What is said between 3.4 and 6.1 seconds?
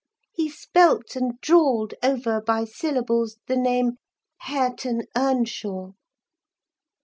the name—'Hareton Earnshaw.